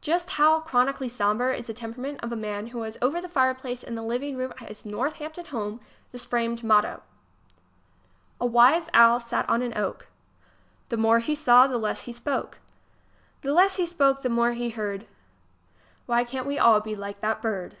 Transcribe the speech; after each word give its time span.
Just 0.00 0.30
how 0.40 0.60
chronically 0.60 1.10
sombre 1.10 1.54
is 1.54 1.66
the 1.66 1.74
temperament 1.74 2.20
of 2.22 2.30
the 2.30 2.36
man 2.36 2.68
who 2.68 2.80
has 2.84 2.96
over 3.02 3.20
the 3.20 3.28
fireplace 3.28 3.82
in 3.82 3.96
the 3.96 4.02
living 4.02 4.34
room 4.34 4.50
at 4.52 4.68
his 4.68 4.86
Northampton 4.86 5.44
home 5.44 5.78
this 6.10 6.24
framed 6.24 6.64
motto: 6.64 7.02
A 8.40 8.46
wise 8.46 8.84
old 8.84 8.90
owl 8.94 9.20
sat 9.20 9.46
on 9.46 9.60
an 9.60 9.76
oak, 9.76 10.08
The 10.88 10.96
more 10.96 11.18
he 11.18 11.34
saw, 11.34 11.66
the 11.66 11.76
less 11.76 12.04
he 12.04 12.12
spoke. 12.12 12.60
The 13.42 13.52
less 13.52 13.76
he 13.76 13.84
spoke, 13.84 14.22
the 14.22 14.30
more 14.30 14.52
he 14.52 14.70
heard. 14.70 15.06
Why 16.06 16.24
cant 16.24 16.46
we 16.46 16.58
all 16.58 16.80
be 16.80 16.96
like 16.96 17.20
that 17.20 17.42
bird! 17.42 17.76